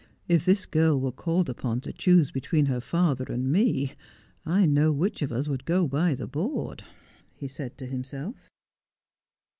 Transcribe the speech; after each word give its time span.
'If 0.37 0.45
this 0.45 0.65
girl 0.65 0.99
were 0.99 1.11
called 1.11 1.47
upon 1.47 1.81
to 1.81 1.93
choose 1.93 2.31
between 2.31 2.65
her 2.65 2.81
father 2.81 3.25
and 3.25 3.51
me, 3.51 3.93
I 4.47 4.65
know 4.65 4.91
which 4.91 5.21
of 5.21 5.31
us 5.31 5.47
would 5.47 5.63
go 5.63 5.87
by 5.87 6.15
the 6.15 6.25
board,' 6.25 6.83
he 7.35 7.47
said 7.47 7.77
to 7.77 7.85
himself. 7.85 8.49